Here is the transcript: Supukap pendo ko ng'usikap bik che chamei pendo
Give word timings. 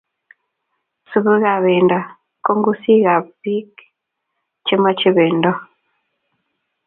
Supukap 1.09 1.59
pendo 1.65 1.99
ko 2.43 2.49
ng'usikap 2.57 3.25
bik 3.41 3.71
che 4.65 4.73
chamei 4.75 5.11
pendo 5.17 5.51